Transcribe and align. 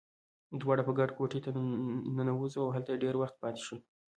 دواړه 0.61 0.81
په 0.85 0.93
ګډه 0.99 1.13
کوټې 1.17 1.39
ته 1.45 1.49
ننوزو، 2.15 2.59
او 2.65 2.69
هلته 2.75 3.01
ډېر 3.03 3.15
وخت 3.17 3.35
پاتې 3.41 3.61
شو. 3.67 3.77